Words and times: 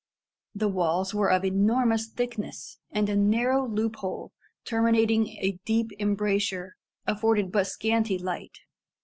The 0.55 0.67
walls 0.67 1.13
were 1.13 1.29
of 1.29 1.45
enormous 1.45 2.07
thickness, 2.07 2.79
and 2.89 3.07
a 3.07 3.15
narrow 3.15 3.67
loophole, 3.67 4.31
terminating 4.65 5.27
a 5.39 5.59
deep 5.63 5.91
embrasure, 5.99 6.73
afforded 7.05 7.51
but 7.51 7.67
scanty 7.67 8.17
light. 8.17 8.61